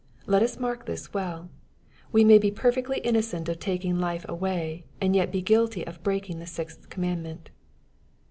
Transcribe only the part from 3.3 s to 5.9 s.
of taking life away, and yet be guilty